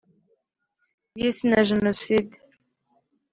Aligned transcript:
Y 1.19 1.21
isi 1.29 1.45
na 1.51 1.61
jenoside 1.69 2.35